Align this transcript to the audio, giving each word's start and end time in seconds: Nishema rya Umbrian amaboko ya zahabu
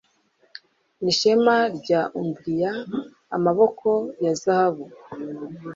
Nishema 1.03 1.55
rya 1.77 2.01
Umbrian 2.19 2.77
amaboko 3.35 3.89
ya 4.23 4.33
zahabu 4.41 4.85